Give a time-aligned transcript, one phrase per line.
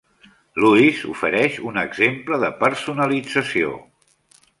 [0.61, 3.71] Lewis ofereix un exemple de personalització.